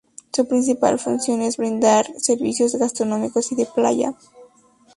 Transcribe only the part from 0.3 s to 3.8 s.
Su principal función es brindar servicios gastronómicos y de